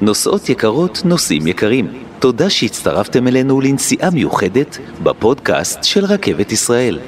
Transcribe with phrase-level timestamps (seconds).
[0.00, 6.98] נוסעות יקרות, נוסעים יקרים, תודה שהצטרפתם אלינו לנסיעה מיוחדת בפודקאסט של רכבת ישראל.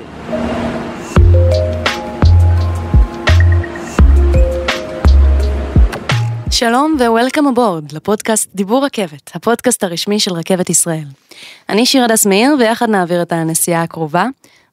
[6.50, 11.04] שלום ו-Welcome aboard לפודקאסט דיבור רכבת, הפודקאסט הרשמי של רכבת ישראל.
[11.68, 14.26] אני שיר הדס מאיר ויחד נעביר את הנסיעה הקרובה.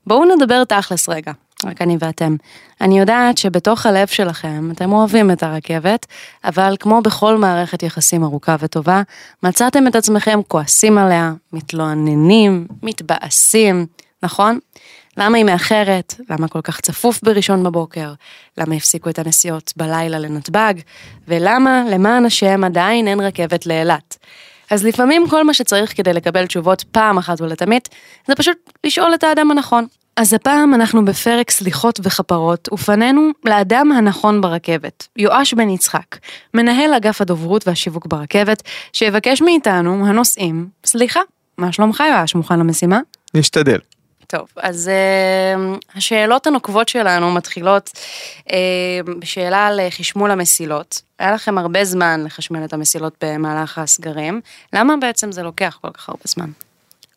[0.07, 1.31] בואו נדבר תכלס רגע,
[1.65, 2.35] רק אני ואתם.
[2.81, 6.05] אני יודעת שבתוך הלב שלכם אתם אוהבים את הרכבת,
[6.43, 9.01] אבל כמו בכל מערכת יחסים ארוכה וטובה,
[9.43, 13.85] מצאתם את עצמכם כועסים עליה, מתלוננים, מתבאסים,
[14.23, 14.59] נכון?
[15.17, 16.15] למה היא מאחרת?
[16.29, 18.13] למה כל כך צפוף בראשון בבוקר?
[18.57, 20.73] למה הפסיקו את הנסיעות בלילה לנתב"ג?
[21.27, 24.17] ולמה, למען השם, עדיין אין רכבת לאילת?
[24.71, 27.81] אז לפעמים כל מה שצריך כדי לקבל תשובות פעם אחת ולתמיד,
[28.27, 29.87] זה פשוט לשאול את האדם הנכון.
[30.17, 36.17] אז הפעם אנחנו בפרק סליחות וכפרות, ופנינו לאדם הנכון ברכבת, יואש בן יצחק,
[36.53, 41.19] מנהל אגף הדוברות והשיווק ברכבת, שיבקש מאיתנו, הנוסעים, סליחה,
[41.57, 42.99] מה שלומך יואש, מוכן למשימה?
[43.33, 43.79] נשתדל.
[44.27, 47.89] טוב, אז uh, השאלות הנוקבות שלנו מתחילות
[48.39, 48.51] uh,
[49.19, 51.01] בשאלה על חשמול המסילות.
[51.19, 54.41] היה לכם הרבה זמן לחשמל את המסילות במהלך הסגרים,
[54.73, 56.49] למה בעצם זה לוקח כל כך הרבה זמן?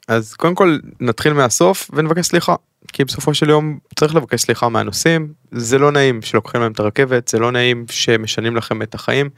[0.09, 2.55] אז קודם כל נתחיל מהסוף ונבקש סליחה.
[2.93, 7.29] כי בסופו של יום צריך לבקש סליחה מהנוסעים, זה לא נעים שלוקחים להם את הרכבת,
[7.29, 9.31] זה לא נעים שמשנים לכם את החיים.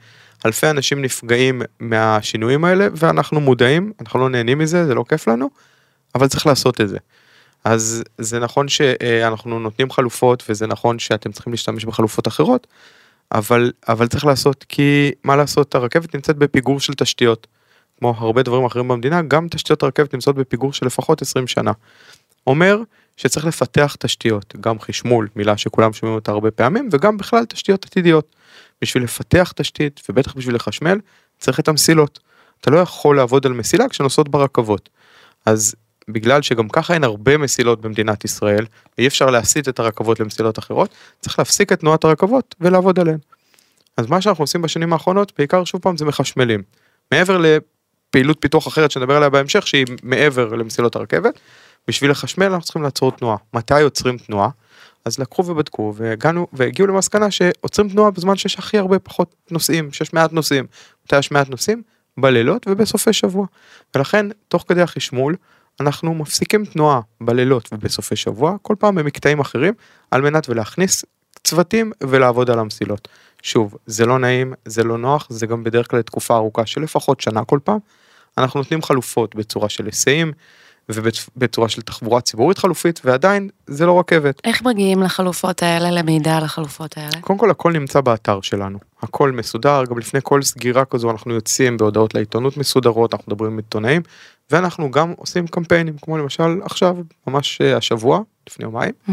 [0.45, 5.49] אלפי אנשים נפגעים מהשינויים האלה ואנחנו מודעים, אנחנו לא נהנים מזה, זה לא כיף לנו,
[6.15, 6.97] אבל צריך לעשות את זה.
[7.63, 12.67] אז זה נכון שאנחנו נותנים חלופות וזה נכון שאתם צריכים להשתמש בחלופות אחרות,
[13.31, 17.47] אבל, אבל צריך לעשות, כי מה לעשות, הרכבת נמצאת בפיגור של תשתיות.
[17.99, 21.71] כמו הרבה דברים אחרים במדינה, גם תשתיות הרכבת נמצאות בפיגור של לפחות 20 שנה.
[22.47, 22.81] אומר
[23.21, 28.35] שצריך לפתח תשתיות, גם חשמול, מילה שכולם שומעים אותה הרבה פעמים, וגם בכלל תשתיות עתידיות.
[28.81, 30.99] בשביל לפתח תשתית, ובטח בשביל לחשמל,
[31.39, 32.19] צריך את המסילות.
[32.61, 34.89] אתה לא יכול לעבוד על מסילה כשנוסעות ברכבות.
[35.45, 35.75] אז
[36.07, 38.65] בגלל שגם ככה אין הרבה מסילות במדינת ישראל,
[38.97, 43.17] ואי אפשר להסיט את הרכבות למסילות אחרות, צריך להפסיק את תנועת הרכבות ולעבוד עליהן.
[43.97, 46.61] אז מה שאנחנו עושים בשנים האחרונות, בעיקר שוב פעם זה מחשמלים.
[47.11, 51.39] מעבר לפעילות פיתוח אחרת שנדבר עליה בהמשך, שהיא מעבר למסילות הרכבת,
[51.87, 53.37] בשביל לחשמל אנחנו צריכים לעצור תנועה.
[53.53, 54.49] מתי עוצרים תנועה?
[55.05, 60.13] אז לקחו ובדקו והגענו והגיעו למסקנה שעוצרים תנועה בזמן שיש הכי הרבה פחות נוסעים, שיש
[60.13, 60.65] מעט נוסעים.
[61.05, 61.81] מתי יש מעט נוסעים?
[62.17, 63.45] בלילות ובסופי שבוע.
[63.95, 65.35] ולכן תוך כדי החשמול
[65.79, 69.73] אנחנו מפסיקים תנועה בלילות ובסופי שבוע כל פעם במקטעים אחרים
[70.11, 71.05] על מנת ולהכניס
[71.43, 73.07] צוותים ולעבוד על המסילות.
[73.41, 77.21] שוב זה לא נעים זה לא נוח זה גם בדרך כלל תקופה ארוכה של לפחות
[77.21, 77.77] שנה כל פעם.
[78.37, 80.31] אנחנו נותנים חלופות בצורה של היסעים
[80.95, 84.41] ובצורה של תחבורה ציבורית חלופית ועדיין זה לא רכבת.
[84.43, 87.21] איך מגיעים לחלופות האלה למידע על החלופות האלה?
[87.21, 91.77] קודם כל הכל נמצא באתר שלנו הכל מסודר גם לפני כל סגירה כזו אנחנו יוצאים
[91.77, 94.01] בהודעות לעיתונות מסודרות אנחנו מדברים עם עיתונאים
[94.51, 96.95] ואנחנו גם עושים קמפיינים כמו למשל עכשיו
[97.27, 99.11] ממש אה, השבוע לפני יומיים mm-hmm.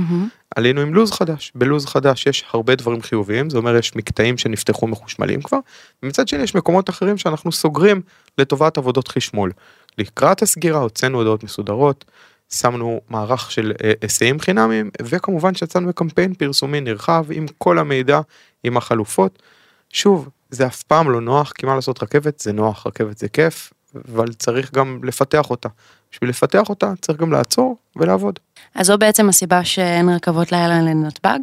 [0.57, 4.87] עלינו עם לו"ז חדש בלו"ז חדש יש הרבה דברים חיוביים זה אומר יש מקטעים שנפתחו
[4.87, 5.59] מחושמלים כבר
[6.03, 8.01] ומצד שני יש מקומות אחרים שאנחנו סוגרים
[8.39, 9.53] לטובת עבודות חשמול.
[9.99, 12.05] לקראת הסגירה הוצאנו הודעות מסודרות
[12.53, 18.21] שמנו מערך של אה, היסעים חינמים וכמובן שיצאנו בקמפיין פרסומי נרחב עם כל המידע
[18.65, 19.43] עם החלופות.
[19.93, 23.73] שוב זה אף פעם לא נוח כי מה לעשות רכבת זה נוח רכבת זה כיף
[24.09, 25.69] אבל צריך גם לפתח אותה.
[26.13, 28.39] בשביל לפתח אותה צריך גם לעצור ולעבוד.
[28.75, 31.39] אז זו בעצם הסיבה שאין רכבות לילה לנתב"ג?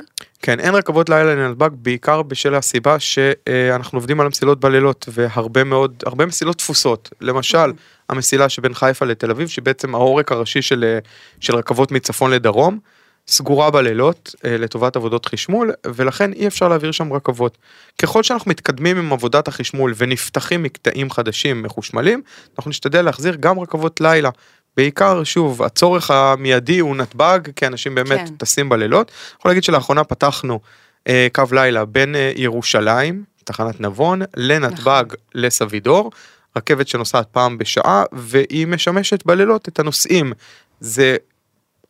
[0.45, 6.03] כן, אין רכבות לילה לנתב"ג בעיקר בשל הסיבה שאנחנו עובדים על המסילות בלילות והרבה מאוד,
[6.05, 7.09] הרבה מסילות תפוסות.
[7.21, 7.73] למשל,
[8.09, 10.97] המסילה שבין חיפה לתל אביב שבעצם העורק הראשי של,
[11.39, 12.79] של רכבות מצפון לדרום.
[13.27, 17.57] סגורה בלילות אה, לטובת עבודות חשמול ולכן אי אפשר להעביר שם רכבות.
[18.01, 22.21] ככל שאנחנו מתקדמים עם עבודת החשמול ונפתחים מקטעים חדשים מחושמלים
[22.57, 24.29] אנחנו נשתדל להחזיר גם רכבות לילה.
[24.77, 28.35] בעיקר שוב הצורך המיידי הוא נתב"ג כי אנשים באמת כן.
[28.35, 29.07] טסים בלילות.
[29.07, 30.59] אני יכול להגיד שלאחרונה פתחנו
[31.07, 35.17] אה, קו לילה בין אה, ירושלים תחנת נבון לנתב"ג נכון.
[35.35, 36.11] לסבידור.
[36.57, 40.33] רכבת שנוסעת פעם בשעה והיא משמשת בלילות את הנוסעים.
[40.79, 41.17] זה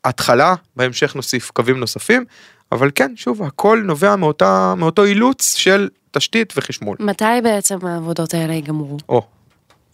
[0.06, 2.26] התחלה, בהמשך נוסיף קווים נוספים,
[2.72, 6.98] אבל כן, שוב, הכל נובע מאותה, מאותו אילוץ של תשתית וחשמול.
[7.00, 8.98] מתי בעצם העבודות האלה ייגמרו?
[9.10, 9.22] או,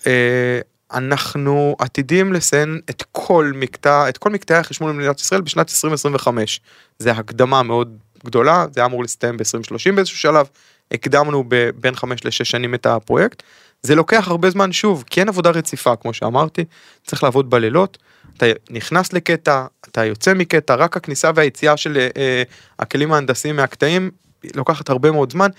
[0.07, 0.59] אה,
[0.93, 6.61] אנחנו עתידים לסיים את כל מקטע, את כל מקטעי החשמול במדינת ישראל בשנת 2025.
[6.99, 10.47] זה הקדמה מאוד גדולה, זה אמור להסתיים ב-2030 באיזשהו שלב,
[10.91, 11.43] הקדמנו
[11.75, 13.43] בין 5 ל-6 שנים את הפרויקט.
[13.83, 16.65] זה לוקח הרבה זמן שוב, כי אין עבודה רציפה, כמו שאמרתי,
[17.07, 17.97] צריך לעבוד בלילות.
[18.37, 22.43] אתה נכנס לקטע, אתה יוצא מקטע, רק הכניסה והיציאה של אה, אה,
[22.79, 24.11] הכלים ההנדסיים מהקטעים
[24.55, 25.49] לוקחת הרבה מאוד זמן,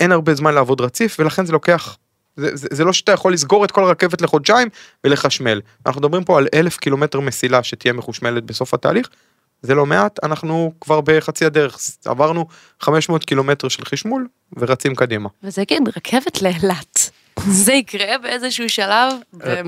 [0.00, 1.96] אין הרבה זמן לעבוד רציף ולכן זה לוקח
[2.38, 4.68] זה, זה, זה לא שאתה יכול לסגור את כל הרכבת לחודשיים
[5.04, 5.60] ולחשמל.
[5.86, 9.08] אנחנו מדברים פה על אלף קילומטר מסילה שתהיה מחושמלת בסוף התהליך.
[9.62, 12.46] זה לא מעט, אנחנו כבר בחצי הדרך, עברנו
[12.80, 14.26] 500 קילומטר של חשמול
[14.56, 15.28] ורצים קדימה.
[15.42, 17.10] וזה כן, רכבת לאילת.
[17.64, 19.12] זה יקרה באיזשהו שלב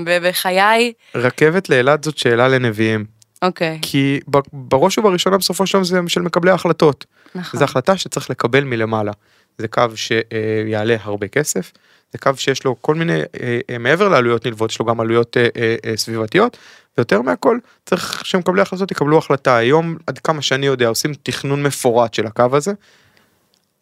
[0.05, 0.93] בחיי.
[1.15, 3.05] רכבת לאילת זאת שאלה לנביאים,
[3.41, 7.05] אוקיי, כי ב- בראש ובראשונה בסופו של דבר זה של מקבלי ההחלטות.
[7.35, 7.59] נכון.
[7.59, 9.11] זו החלטה שצריך לקבל מלמעלה.
[9.57, 11.71] זה קו שיעלה הרבה כסף,
[12.11, 15.37] זה קו שיש לו כל מיני, אה, אה, מעבר לעלויות נלוות, יש לו גם עלויות
[15.37, 16.57] אה, סביבתיות,
[16.97, 19.57] ויותר מהכל צריך שמקבלי ההחלטות יקבלו החלטה.
[19.57, 22.73] היום, עד כמה שאני יודע, עושים תכנון מפורט של הקו הזה.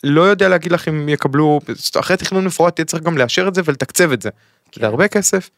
[0.04, 1.60] לא יודע להגיד לך אם יקבלו,
[2.00, 4.30] אחרי תכנון מפורט תהיה צריך גם לאשר את זה ולתקצב את זה.
[4.72, 4.82] כן.
[4.82, 5.50] זה הרבה כסף,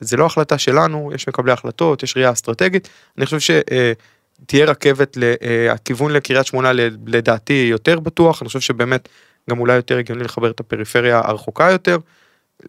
[0.00, 2.88] זה לא החלטה שלנו, יש מקבלי החלטות, יש ראייה אסטרטגית.
[3.18, 6.72] אני חושב שתהיה רכבת, אה, הכיוון לקריית שמונה
[7.06, 9.08] לדעתי יותר בטוח, אני חושב שבאמת
[9.50, 11.98] גם אולי יותר הגיוני לחבר את הפריפריה הרחוקה יותר.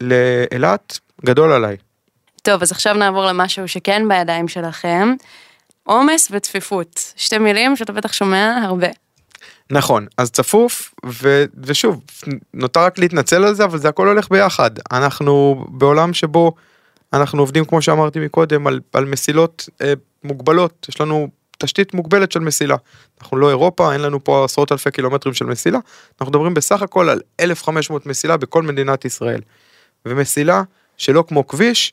[0.01, 1.77] לאילת, גדול עליי.
[2.41, 5.13] טוב, אז עכשיו נעבור למשהו שכן בידיים שלכם.
[5.83, 7.13] עומס וצפיפות.
[7.15, 8.87] שתי מילים שאתה בטח שומע הרבה.
[9.71, 12.03] נכון, אז צפוף, ו, ושוב,
[12.53, 14.71] נותר רק להתנצל על זה, אבל זה הכל הולך ביחד.
[14.91, 16.53] אנחנו בעולם שבו
[17.13, 21.27] אנחנו עובדים, כמו שאמרתי מקודם, על, על מסילות אה, מוגבלות, יש לנו
[21.57, 22.75] תשתית מוגבלת של מסילה.
[23.21, 25.79] אנחנו לא אירופה, אין לנו פה עשרות אלפי קילומטרים של מסילה,
[26.21, 29.41] אנחנו מדברים בסך הכל על 1,500 מסילה בכל מדינת ישראל.
[30.05, 30.63] ומסילה
[30.97, 31.91] שלא כמו כביש,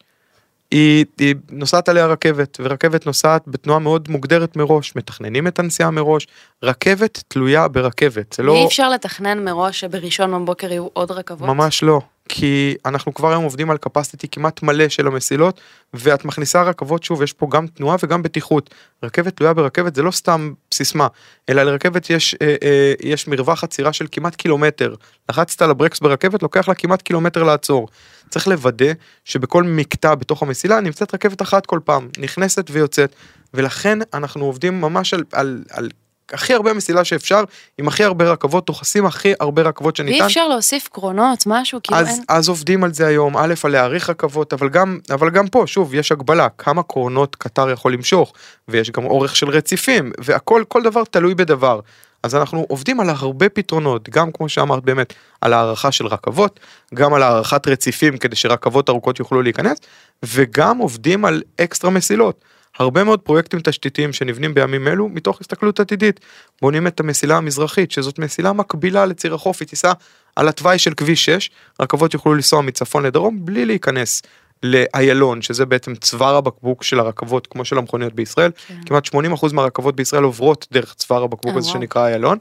[0.70, 6.26] היא, היא נוסעת עליה רכבת, ורכבת נוסעת בתנועה מאוד מוגדרת מראש, מתכננים את הנסיעה מראש,
[6.62, 8.54] רכבת תלויה ברכבת, זה לא...
[8.54, 11.48] אי אפשר לתכנן מראש שבראשון בבוקר יהיו עוד רכבות.
[11.48, 15.60] ממש לא, כי אנחנו כבר היום עובדים על capacity כמעט מלא של המסילות,
[15.94, 18.74] ואת מכניסה רכבות, שוב, יש פה גם תנועה וגם בטיחות.
[19.02, 21.06] רכבת תלויה ברכבת זה לא סתם סיסמה,
[21.48, 24.94] אלא לרכבת יש, אה, אה, יש מרווח עצירה של כמעט קילומטר.
[25.28, 27.88] לחצת על הברקס ברכבת, לוקח לה כמעט קילומטר לעצור.
[28.30, 28.92] צריך לוודא
[29.24, 33.14] שבכל מקטע בתוך המסילה נמצאת רכבת אחת כל פעם, נכנסת ויוצאת,
[33.54, 35.88] ולכן אנחנו עובדים ממש על, על, על
[36.32, 37.44] הכי הרבה מסילה שאפשר,
[37.78, 40.18] עם הכי הרבה רכבות, דוחסים הכי הרבה רכבות שניתן.
[40.18, 42.24] ואי אפשר להוסיף קרונות, משהו, כאילו אז, אין...
[42.28, 45.94] אז עובדים על זה היום, א', על להאריך רכבות, אבל גם, אבל גם פה, שוב,
[45.94, 48.32] יש הגבלה, כמה קרונות קטר יכול למשוך,
[48.68, 51.80] ויש גם אורך של רציפים, והכל, כל דבר תלוי בדבר.
[52.22, 56.60] אז אנחנו עובדים על הרבה פתרונות, גם כמו שאמרת באמת, על הערכה של רכבות,
[56.94, 59.78] גם על הערכת רציפים כדי שרכבות ארוכות יוכלו להיכנס,
[60.22, 62.44] וגם עובדים על אקסטרה מסילות.
[62.78, 66.20] הרבה מאוד פרויקטים תשתיתיים שנבנים בימים אלו מתוך הסתכלות עתידית.
[66.62, 69.92] בונים את המסילה המזרחית שזאת מסילה מקבילה לציר החוף היא תיסע
[70.36, 71.50] על התוואי של כביש 6
[71.80, 74.22] רכבות יוכלו לנסוע מצפון לדרום בלי להיכנס
[74.62, 78.74] לאיילון שזה בעצם צוואר הבקבוק של הרכבות כמו של המכוניות בישראל כן.
[78.86, 81.68] כמעט 80% מהרכבות בישראל עוברות דרך צוואר הבקבוק אה, הזה.
[81.68, 82.38] שנקרא איילון.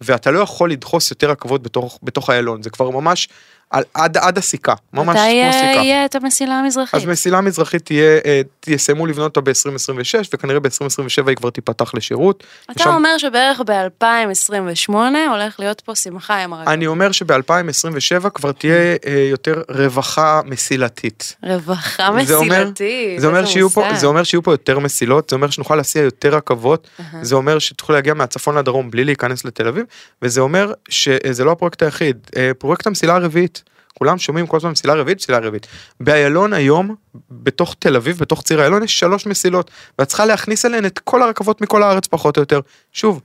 [0.00, 3.28] ואתה לא יכול לדחוס יותר רכבות בתוך בתוך איילון זה כבר ממש
[3.70, 5.82] על, עד עד הסיכה ממש מתי כמו אה, סיכה.
[5.84, 6.94] יהיה את המסילה המזרחית?
[6.94, 12.44] אז מסילה מזרחית תהיה, אה, יסיימו לבנות אותה ב-2026 וכנראה ב-2027 היא כבר תיפתח לשירות.
[12.70, 14.92] אתה ושם- אומר שבערך ב-2028
[15.30, 16.68] הולך להיות פה שמחה עם הרכבת.
[16.72, 18.74] אני אומר שב-2027 כבר תהיה
[19.06, 21.36] אה, יותר רווחה מסילתית.
[21.42, 23.20] רווחה זה אומר- מסילתית.
[23.20, 23.94] זה אומר, שיהיו פה.
[23.94, 27.24] זה אומר שיהיו פה יותר מסילות, זה אומר שנוכל להסיע יותר רכבות, אהה.
[27.24, 29.84] זה אומר שתוכלו להגיע מהצפון לדרום בלי להיכנס לתל אביב,
[30.22, 32.16] וזה אומר שזה לא הפרויקט היחיד,
[32.58, 33.57] פרויקט המסילה הרביעית.
[33.98, 35.66] כולם שומעים כל הזמן מסילה רביעית, מסילה רביעית.
[36.00, 36.94] באיילון היום,
[37.30, 41.22] בתוך תל אביב, בתוך ציר איילון, יש שלוש מסילות, ואת צריכה להכניס אליהן את כל
[41.22, 42.60] הרכבות מכל הארץ פחות או יותר.
[42.92, 43.20] שוב,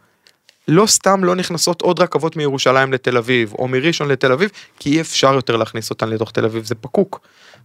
[0.67, 5.01] לא סתם לא נכנסות עוד רכבות מירושלים לתל אביב, או מראשון לתל אביב, כי אי
[5.01, 7.19] אפשר יותר להכניס אותן לתוך תל אביב, זה פקוק.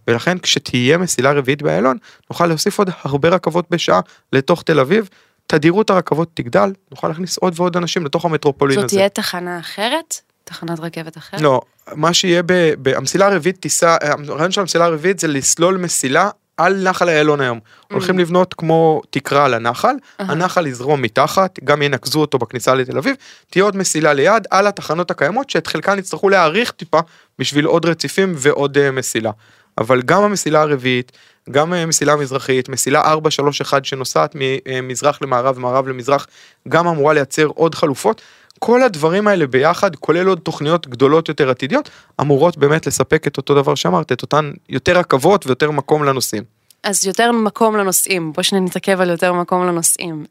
[0.07, 1.97] ולכן כשתהיה מסילה רביעית באיילון,
[2.29, 3.99] נוכל להוסיף עוד הרבה רכבות בשעה
[4.33, 5.09] לתוך תל אביב,
[5.47, 8.95] תדירות הרכבות תגדל, נוכל להכניס עוד ועוד אנשים לתוך המטרופולין זאת הזה.
[8.97, 10.21] תהיה תחנה אחרת?
[10.49, 11.41] תחנת רכבת אחרת?
[11.41, 11.61] לא,
[11.95, 16.89] מה שיהיה, ב, ב, המסילה הרביעית תיסע, הרעיון של המסילה הרביעית זה לסלול מסילה על
[16.89, 17.59] נחל איילון היום.
[17.91, 20.31] הולכים לבנות כמו תקרה על הנחל, אהה.
[20.31, 23.15] הנחל יזרום מתחת, גם ינקזו אותו בכניסה לתל אביב,
[23.49, 26.99] תהיה עוד מסילה ליד על התחנות הקיימות שאת חלקן יצטרכו להאריך טיפה
[27.39, 29.31] בשביל עוד רציפים ועוד אה, מסילה.
[29.77, 31.11] אבל גם המסילה הרביעית,
[31.51, 36.27] גם אה, מסילה מזרחית, מסילה 431 שנוסעת ממזרח למערב ומערב למזרח,
[36.67, 38.21] גם אמורה לייצר עוד חלופות.
[38.59, 41.89] כל הדברים האלה ביחד, כולל עוד תוכניות גדולות יותר עתידיות,
[42.21, 46.43] אמורות באמת לספק את אותו דבר שאמרת, את אותן יותר רכבות ויותר מקום לנוסעים.
[46.83, 50.25] אז יותר מקום לנוסעים, בוא שניה נתעכב על יותר מקום לנוסעים.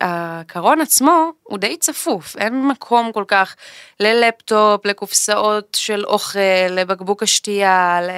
[0.00, 3.54] הקרון עצמו הוא די צפוף, אין מקום כל כך
[4.00, 6.38] ללפטופ, לקופסאות של אוכל,
[6.70, 8.10] לבקבוק השתייה, ל...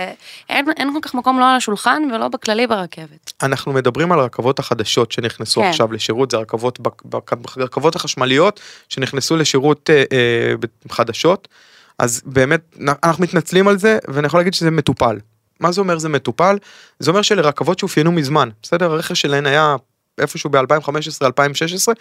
[0.48, 3.32] אין, אין כל כך מקום לא על השולחן ולא בכללי ברכבת.
[3.42, 5.66] אנחנו מדברים על הרכבות החדשות שנכנסו כן.
[5.66, 6.78] עכשיו לשירות, זה הרכבות,
[7.56, 10.54] הרכבות החשמליות שנכנסו לשירות אה, אה,
[10.90, 11.48] חדשות.
[11.98, 12.60] אז באמת
[13.04, 15.18] אנחנו מתנצלים על זה ואני יכול להגיד שזה מטופל.
[15.60, 16.58] מה זה אומר זה מטופל?
[16.98, 18.92] זה אומר שלרכבות שאופיינו מזמן, בסדר?
[18.92, 19.76] הרכש שלהן היה
[20.18, 21.92] איפשהו ב-2015-2016,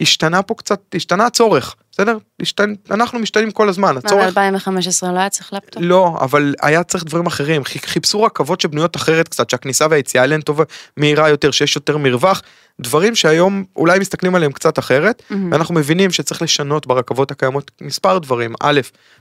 [0.00, 2.18] השתנה פה קצת, השתנה הצורך, בסדר?
[2.42, 2.74] השתנ...
[2.90, 4.36] אנחנו משתנים כל הזמן, הצורך...
[4.38, 5.82] מה, ב-2015 לא היה צריך לפטופ?
[5.82, 10.64] לא, אבל היה צריך דברים אחרים, חיפשו רכבות שבנויות אחרת קצת, שהכניסה והיציאה אליהן טובה,
[10.96, 12.42] מהירה יותר, שיש יותר מרווח,
[12.80, 15.34] דברים שהיום אולי מסתכלים עליהם קצת אחרת, mm-hmm.
[15.50, 18.80] ואנחנו מבינים שצריך לשנות ברכבות הקיימות מספר דברים, א',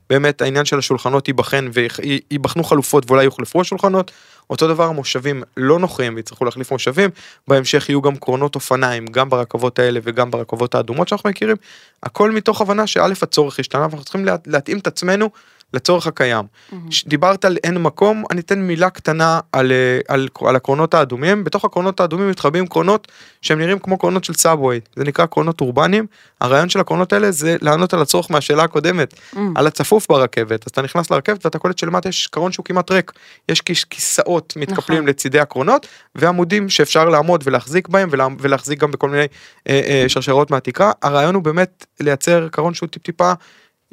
[0.10, 4.12] באמת העניין של השולחנות ייבחן וייבחנו חלופות ואולי יוחלפו השולחנות,
[4.50, 7.10] אותו דבר המושבים לא נוחים ויצטרכו להחליף מושבים,
[7.48, 11.56] בהמשך יהיו גם קרונות אופניים, גם ברכבות האלה וגם ברכבות האדומות שאנחנו מכירים,
[12.04, 15.30] הכל מתוך הבנה שא' הצורך השתנה ואנחנו צריכים לה, להתאים את עצמנו
[15.74, 16.46] לצורך הקיים.
[16.46, 16.76] Mm-hmm.
[17.08, 21.66] דיברת על אין מקום, אני אתן מילה קטנה על, אה, על, על הקרונות האדומים, בתוך
[21.66, 23.08] הקרונות האדומים מתחבאים קרונות
[23.42, 26.06] שהם נראים כמו קרונות של סאבווי, זה נקרא קרונות אורבניים,
[26.42, 29.38] הרעיון של הקרונות האלה זה לענות על הצורך מהשאלה הקודמת, mm-hmm.
[29.56, 33.12] על הצפוף ברכבת, אז אתה נכנס לרכבת ואתה קולט שלמטה יש קרון שהוא כמעט ריק,
[33.50, 35.10] יש כיסאות מתקפלים נכון.
[35.10, 39.26] לצידי הקרונות, ועמודים שאפשר לעמוד ולהחזיק בהם ולה, ולהחזיק גם בכל מיני
[39.70, 43.34] אה, אה, שרשרות מהתקרה, הרעיון הוא באמת לייצר קרון שהוא טיפ טיפה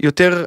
[0.02, 0.44] יותר,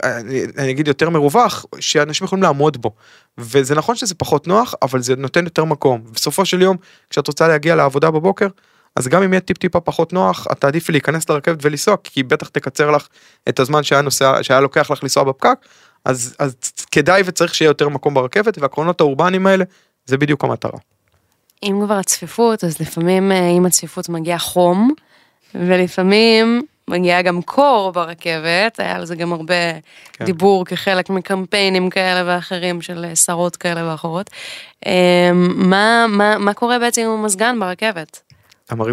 [0.57, 2.91] אני אגיד יותר מרווח, שאנשים יכולים לעמוד בו.
[3.37, 6.01] וזה נכון שזה פחות נוח, אבל זה נותן יותר מקום.
[6.11, 6.77] בסופו של יום,
[7.09, 8.47] כשאת רוצה להגיע לעבודה בבוקר,
[8.95, 12.47] אז גם אם יהיה טיפ טיפה פחות נוח, את תעדיפי להיכנס לרכבת ולנסוע, כי בטח
[12.47, 13.07] תקצר לך
[13.49, 15.57] את הזמן שהיה, נוסע, שהיה לוקח לך לנסוע בפקק,
[16.05, 16.55] אז, אז
[16.91, 19.65] כדאי וצריך שיהיה יותר מקום ברכבת, והקרונות האורבניים האלה,
[20.05, 20.79] זה בדיוק המטרה.
[21.63, 24.93] אם כבר הצפיפות, אז לפעמים אה, עם הצפיפות מגיע חום,
[25.55, 29.73] ולפעמים מגיעה גם קור ברכבת, היה על זה גם הרבה
[30.13, 30.25] כן.
[30.25, 34.29] דיבור כחלק מקמפיינים כאלה ואחרים של שרות כאלה ואחרות.
[34.85, 34.91] אמ,
[35.69, 38.21] מה, מה, מה קורה בעצם עם המזגן ברכבת?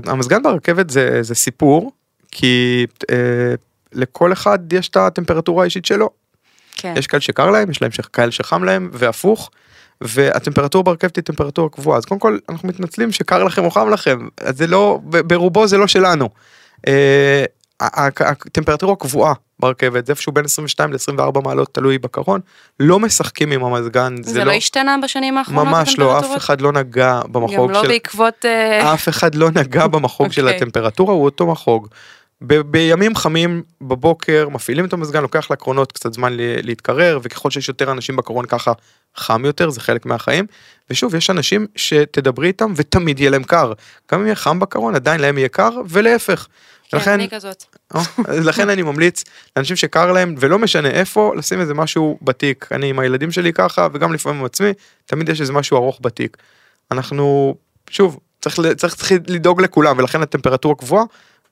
[0.06, 1.92] המזגן ברכבת זה, זה סיפור,
[2.30, 3.16] כי אה,
[3.92, 6.10] לכל אחד יש את הטמפרטורה האישית שלו.
[6.76, 6.94] כן.
[6.96, 9.50] יש כאלה שקר להם, יש להם כאלה שחם להם, והפוך.
[10.00, 14.28] והטמפרטורה ברכבת היא טמפרטורה קבועה אז קודם כל אנחנו מתנצלים שקר לכם או חם לכם
[14.40, 16.28] אז זה לא ברובו זה לא שלנו.
[17.82, 22.40] אה, הטמפרטורה קבועה ברכבת זה איפשהו בין 22 ל-24 מעלות תלוי בקרון
[22.80, 26.60] לא משחקים עם המזגן זה, זה לא, לא השתנה בשנים האחרונות ממש לא אף אחד
[26.60, 30.32] לא נגע במחוג גם לא בעקבות אה, אף אחד לא נגע במחוג.
[30.32, 30.48] של.
[30.48, 31.88] הטמפרטורה הוא אותו מחוג.
[32.42, 37.92] ב- בימים חמים בבוקר מפעילים את המזגן לוקח לקרונות קצת זמן להתקרר וככל שיש יותר
[37.92, 38.72] אנשים בקרון ככה
[39.16, 40.46] חם יותר זה חלק מהחיים
[40.90, 43.72] ושוב יש אנשים שתדברי איתם ותמיד יהיה להם קר
[44.12, 46.46] גם אם יהיה חם בקרון עדיין להם יהיה קר ולהפך
[46.88, 47.64] כן, לכן, אני כזאת.
[47.94, 48.00] או,
[48.48, 49.24] לכן אני ממליץ
[49.56, 53.88] לאנשים שקר להם ולא משנה איפה לשים איזה משהו בתיק אני עם הילדים שלי ככה
[53.92, 54.72] וגם לפעמים עם עצמי
[55.06, 56.36] תמיד יש איזה משהו ארוך בתיק.
[56.90, 57.54] אנחנו
[57.90, 61.04] שוב צריך, צריך, צריך לדאוג לכולם ולכן הטמפרטורה קבועה.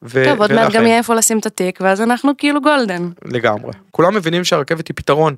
[0.02, 3.10] ו- טוב עוד מעט גם יהיה איפה לשים את התיק ואז אנחנו כאילו גולדן.
[3.24, 5.36] לגמרי כולם מבינים שהרכבת היא פתרון.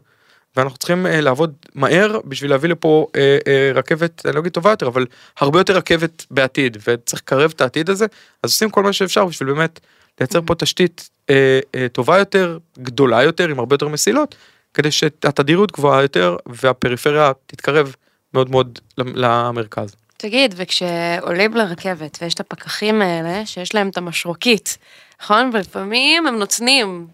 [0.57, 4.71] ואנחנו צריכים uh, לעבוד מהר בשביל להביא לפה uh, uh, רכבת, אני לא אגיד טובה
[4.71, 5.07] יותר, אבל
[5.41, 8.07] הרבה יותר רכבת בעתיד, וצריך לקרב את העתיד הזה,
[8.43, 9.81] אז עושים כל מה שאפשר בשביל באמת
[10.21, 14.35] לייצר פה תשתית uh, uh, טובה יותר, גדולה יותר, עם הרבה יותר מסילות,
[14.75, 17.95] כדי שהתדירות גבוהה יותר והפריפריה תתקרב
[18.35, 19.95] מאוד מאוד למרכז.
[20.21, 24.79] תגיד, וכשעולים לרכבת ויש את הפקחים האלה שיש להם את המשרוקית,
[25.23, 25.51] נכון?
[25.53, 27.07] ולפעמים הם נוצנים.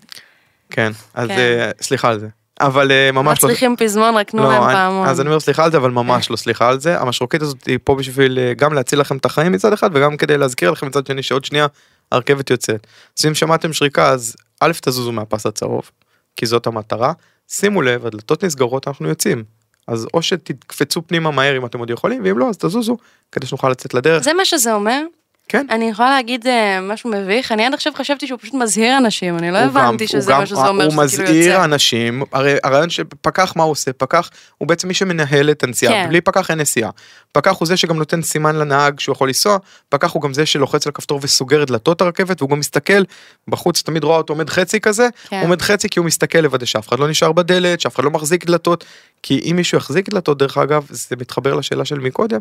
[0.71, 1.71] כן, אז כן.
[1.79, 2.29] Uh, סליחה על זה.
[2.61, 3.49] אבל uh, ממש לא...
[3.49, 5.09] צריכים פזמון, רק תנו לא, להם פעמון.
[5.09, 7.01] אז אני אומר סליחה על זה, אבל ממש לא סליחה על זה.
[7.01, 10.39] המשרוקית הזאת היא פה בשביל uh, גם להציל לכם את החיים מצד אחד, וגם כדי
[10.39, 11.67] להזכיר לכם מצד שני שעוד שנייה
[12.13, 12.87] הרכבת יוצאת.
[13.19, 15.91] אז אם שמעתם שריקה, אז א' תזוזו מהפס הצהוב,
[16.37, 17.13] כי זאת המטרה.
[17.49, 19.45] שימו לב, הדלתות נסגרות, אנחנו יוצאים.
[19.87, 22.97] אז או שתקפצו פנימה מהר אם אתם עוד יכולים, ואם לא, אז תזוזו,
[23.33, 24.23] כדי שנוכל לצאת לדרך.
[24.23, 25.03] זה מה שזה אומר?
[25.49, 25.67] כן.
[25.71, 29.51] אני יכולה להגיד אה, משהו מביך, אני עד עכשיו חשבתי שהוא פשוט מזהיר אנשים, אני
[29.51, 31.23] לא הבנתי גם, שזה מה שזה אומר שהוא כאילו יוצא.
[31.23, 33.93] הוא מזהיר אנשים, הרי הרעיון שפקח מה הוא עושה?
[33.93, 36.09] פקח הוא בעצם מי שמנהל את הנסיעה, כן.
[36.09, 36.91] בלי פקח אין נסיעה.
[37.33, 40.87] פקח הוא זה שגם נותן סימן לנהג שהוא יכול לנסוע, פקח הוא גם זה שלוחץ
[40.87, 43.03] על הכפתור וסוגר את דלתות הרכבת, והוא גם מסתכל,
[43.49, 45.41] בחוץ תמיד רואה אותו עומד חצי כזה, כן.
[45.43, 48.45] עומד חצי כי הוא מסתכל לוודא שאף אחד לא נשאר בדלת, שאף אחד לא מחזיק
[48.45, 48.85] דלתות,
[49.23, 52.41] כי אם מישהו יחזיק דלתות דרך אגב, זה מתחבר לשאלה של מקודם,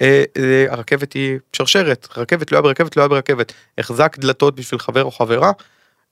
[0.00, 4.80] אה, אה, הרכבת היא שרשרת, רכבת לא היה ברכבת, לא היה ברכבת, החזק דלתות בשביל
[4.80, 5.52] חבר או חברה,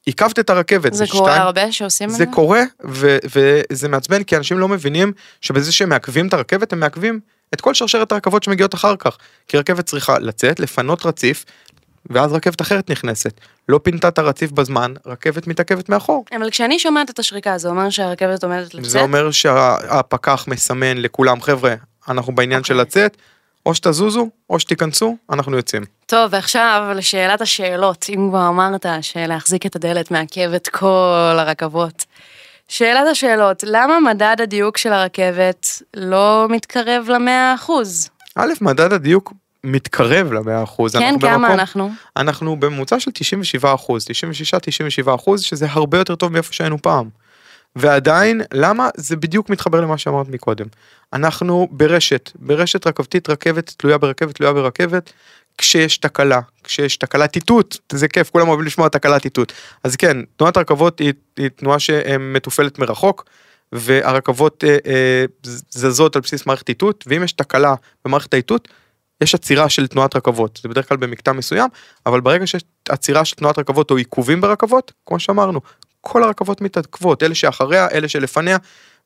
[0.07, 0.93] עיכבת את הרכבת.
[0.93, 2.19] זה, זה קורה שתיים, הרבה שעושים את זה?
[2.19, 6.81] זה קורה, ו, וזה מעצבן כי אנשים לא מבינים שבזה שהם מעכבים את הרכבת, הם
[6.81, 7.21] מעכבים
[7.55, 9.19] את כל שרשרת הרכבות שמגיעות אחר כך.
[9.49, 11.45] כי רכבת צריכה לצאת, לפנות רציף,
[12.11, 13.41] ואז רכבת אחרת נכנסת.
[13.69, 16.25] לא פינתה את הרציף בזמן, רכבת מתעכבת מאחור.
[16.37, 18.91] אבל כשאני שומעת את השריקה, זה אומר שהרכבת עומדת לצאת?
[18.91, 21.75] זה אומר שהפקח מסמן לכולם, חבר'ה,
[22.09, 22.67] אנחנו בעניין okay.
[22.67, 22.87] של אוקיי.
[22.87, 23.17] לצאת,
[23.67, 25.85] או שתזוזו, או שתיכנסו, אנחנו יוצאים.
[26.07, 32.05] טוב, ועכשיו לשאלת השאלות, אם כבר אמרת שלהחזיק את הדלת מעכב את כל הרכבות.
[32.69, 38.09] שאלת השאלות, למה מדד הדיוק של הרכבת לא מתקרב למאה אחוז?
[38.37, 39.33] א', מדד הדיוק
[39.65, 40.97] מתקרב למאה אחוז.
[40.97, 41.91] כן, כמה אנחנו?
[42.17, 44.07] אנחנו בממוצע של 97 אחוז,
[45.07, 47.09] 96-97 אחוז, שזה הרבה יותר טוב מאיפה שהיינו פעם.
[47.77, 48.89] ועדיין, למה?
[48.97, 50.67] זה בדיוק מתחבר למה שאמרת מקודם.
[51.13, 55.13] אנחנו ברשת, ברשת רכבתית, רכבת תלויה ברכבת, תלויה ברכבת,
[55.59, 59.53] כשיש תקלה, כשיש תקלת איתות, זה כיף, כולם אוהבים לשמוע תקלת איתות.
[59.85, 63.25] אז כן, תנועת רכבות היא, היא תנועה שמתופעלת מרחוק,
[63.73, 65.25] והרכבות אה, אה,
[65.71, 68.69] זזות על בסיס מערכת איתות, ואם יש תקלה במערכת האיתות,
[69.21, 71.71] יש עצירה של תנועת רכבות, זה בדרך כלל במקטע מסוים,
[72.07, 75.61] אבל ברגע שיש עצירה של תנועת רכבות או עיכובים ברכבות, כמו שאמרנו,
[76.05, 78.57] כל הרכבות מתעכבות, אלה שאחריה, אלה שלפניה,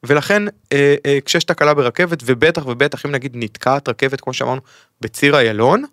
[0.03, 4.61] ולכן אה, אה, כשיש תקלה ברכבת, ובטח ובטח אם נגיד נתקעת רכבת, כמו שאמרנו,
[5.01, 5.85] בציר איילון,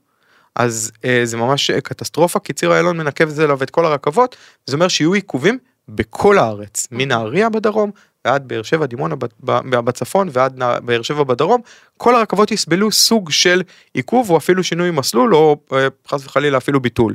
[0.56, 4.36] אז אה, זה ממש קטסטרופה, כי ציר איילון מנקב את זה אליו את כל הרכבות,
[4.66, 5.58] זה אומר שיהיו עיכובים
[5.90, 7.92] בכל הארץ, מנהריה בדרום
[8.26, 9.16] ועד באר שבע, דימונה
[9.70, 11.62] בצפון ועד באר שבע בדרום,
[11.98, 13.62] כל הרכבות יסבלו סוג של
[13.94, 17.14] עיכוב או אפילו שינוי מסלול או אה, חס וחלילה אפילו ביטול.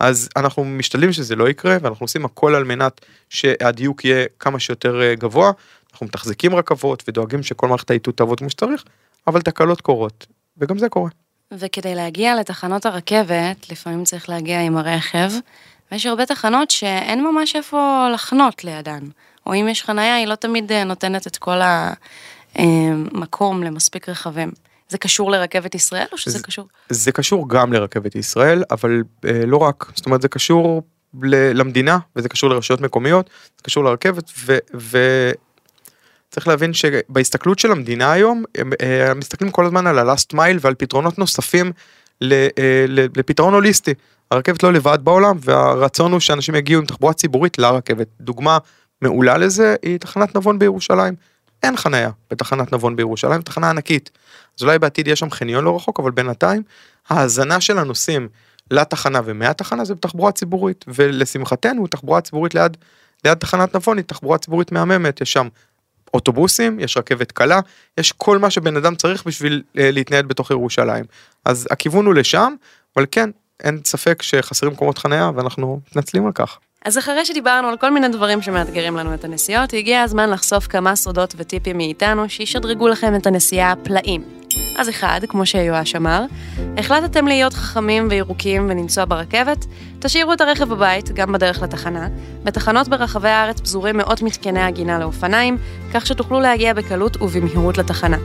[0.00, 3.00] אז אנחנו משתדלים שזה לא יקרה ואנחנו עושים הכל על מנת
[3.30, 5.52] שהדיוק יהיה כמה שיותר אה, גבוה.
[5.92, 8.84] אנחנו מתחזקים רכבות ודואגים שכל מערכת האיתות תעבוד כמו שצריך,
[9.26, 10.26] אבל תקלות קורות,
[10.58, 11.10] וגם זה קורה.
[11.52, 15.30] וכדי להגיע לתחנות הרכבת, לפעמים צריך להגיע עם הרכב,
[15.92, 19.04] ויש הרבה תחנות שאין ממש איפה לחנות לידן.
[19.46, 21.58] או אם יש חנייה, היא לא תמיד אה, נותנת את כל
[22.54, 24.50] המקום אה, למספיק רכבים.
[24.88, 26.68] זה קשור לרכבת ישראל או שזה זה, קשור?
[26.88, 30.82] זה קשור גם לרכבת ישראל, אבל אה, לא רק, זאת אומרת זה קשור
[31.22, 34.58] ל, למדינה וזה קשור לרשויות מקומיות, זה קשור לרכבת ו...
[34.74, 34.98] ו...
[36.30, 40.74] צריך להבין שבהסתכלות של המדינה היום, הם, הם מסתכלים כל הזמן על ה-last mile ועל
[40.74, 41.72] פתרונות נוספים
[43.16, 43.94] לפתרון הוליסטי.
[44.30, 48.06] הרכבת לא לבד בעולם והרצון הוא שאנשים יגיעו עם תחבורה ציבורית לרכבת.
[48.20, 48.58] דוגמה
[49.02, 51.14] מעולה לזה היא תחנת נבון בירושלים.
[51.66, 54.10] אין חניה בתחנת נבון בירושלים, תחנה ענקית.
[54.58, 56.62] אז אולי בעתיד יש שם חניון לא רחוק, אבל בינתיים
[57.08, 58.28] ההאזנה של הנוסעים
[58.70, 62.76] לתחנה ומהתחנה זה בתחבורה ציבורית, ולשמחתנו תחבורה ציבורית ליד,
[63.24, 65.48] ליד תחנת נבון היא תחבורה ציבורית מהממת, יש שם
[66.14, 67.60] אוטובוסים, יש רכבת קלה,
[67.98, 71.04] יש כל מה שבן אדם צריך בשביל אה, להתנייד בתוך ירושלים.
[71.44, 72.54] אז הכיוון הוא לשם,
[72.96, 76.58] אבל כן, אין ספק שחסרים מקומות חניה ואנחנו מתנצלים על כך.
[76.86, 80.96] אז אחרי שדיברנו על כל מיני דברים שמאתגרים לנו את הנסיעות, הגיע הזמן לחשוף כמה
[80.96, 84.24] סודות וטיפים מאיתנו שישדרגו לכם את הנסיעה פלאים.
[84.78, 86.24] אז אחד, כמו שיואש אמר,
[86.76, 89.64] החלטתם להיות חכמים וירוקים ולנסוע ברכבת,
[89.98, 92.08] תשאירו את הרכב בבית, גם בדרך לתחנה.
[92.44, 95.58] בתחנות ברחבי הארץ פזורים מאות מתקני הגינה לאופניים,
[95.94, 98.18] כך שתוכלו להגיע בקלות ובמהירות לתחנה.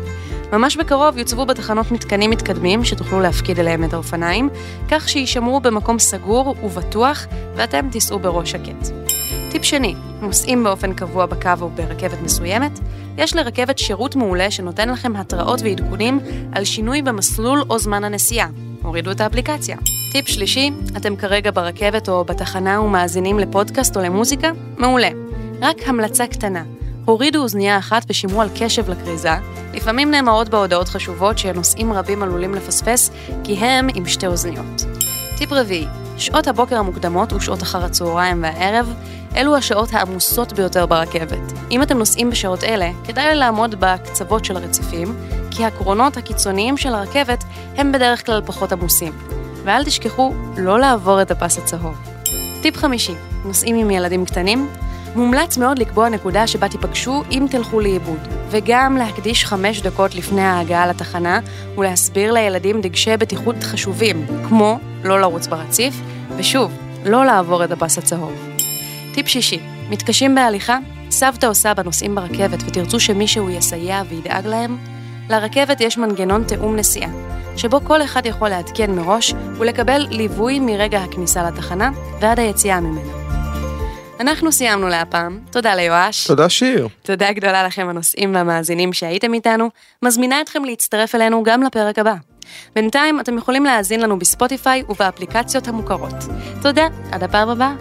[0.52, 4.50] ממש בקרוב יוצבו בתחנות מתקנים מתקדמים שתוכלו להפקיד אליהם את האופניים,
[4.90, 8.88] כך שיישמרו במקום סגור ובטוח, ואתם תיסעו בראש שקט.
[9.52, 12.80] טיפ שני, נוסעים באופן קבוע בקו או ברכבת מסוימת,
[13.18, 16.20] יש לרכבת שירות מעולה שנותן לכם התראות ועדכונים
[16.52, 18.48] על שינוי במסלול או זמן הנסיעה.
[18.84, 19.78] הורידו את האפליקציה.
[20.12, 24.52] טיפ שלישי, אתם כרגע ברכבת או בתחנה ומאזינים לפודקאסט או למוזיקה?
[24.78, 25.10] מעולה.
[25.62, 26.64] רק המלצה קטנה,
[27.12, 29.32] הורידו אוזנייה אחת ושימרו על קשב לכריזה,
[29.74, 33.12] לפעמים נאמרות בהודעות חשובות שנוסעים רבים עלולים לפספס,
[33.43, 34.86] כי הם עם שתי אוזניות.
[35.38, 35.86] טיפ רביעי,
[36.17, 38.93] שעות הבוקר המוקדמות ושעות אחר הצהריים והערב,
[39.36, 41.54] אלו השעות העמוסות ביותר ברכבת.
[41.71, 45.15] אם אתם נוסעים בשעות אלה, כדאי לעמוד בקצוות של הרציפים,
[45.52, 47.43] כי הקרונות הקיצוניים של הרכבת
[47.78, 49.13] הם בדרך כלל פחות עמוסים.
[49.63, 51.95] ואל תשכחו לא לעבור את הפס הצהוב.
[52.62, 53.13] טיפ חמישי,
[53.45, 54.69] נוסעים עם ילדים קטנים?
[55.15, 58.19] מומלץ מאוד לקבוע נקודה שבה תיפגשו אם תלכו לאיבוד,
[58.50, 61.39] וגם להקדיש חמש דקות לפני ההגעה לתחנה
[61.78, 66.02] ולהסביר לילדים דגשי בטיחות חשובים, כמו לא לרוץ ברציף,
[66.38, 66.71] ושוב,
[67.06, 68.34] לא לעבור את הפס הצהוב.
[69.13, 70.78] טיפ שישי, מתקשים בהליכה?
[71.10, 74.78] סבתא או סבא נוסעים ברכבת ותרצו שמישהו יסייע וידאג להם?
[75.30, 77.10] לרכבת יש מנגנון תיאום נסיעה,
[77.58, 83.20] שבו כל אחד יכול לעדכן מראש ולקבל ליווי מרגע הכניסה לתחנה ועד היציאה ממנה.
[84.21, 86.27] אנחנו סיימנו להפעם, תודה ליואש.
[86.27, 86.88] תודה שיר.
[87.01, 89.69] תודה גדולה לכם הנוסעים והמאזינים שהייתם איתנו,
[90.01, 92.13] מזמינה אתכם להצטרף אלינו גם לפרק הבא.
[92.75, 96.15] בינתיים אתם יכולים להאזין לנו בספוטיפיי ובאפליקציות המוכרות.
[96.62, 97.73] תודה, עד הפעם הבאה.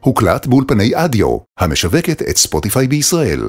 [0.00, 3.40] הוקלט באולפני אדיו, המשווקת את ספוטיפיי בישראל.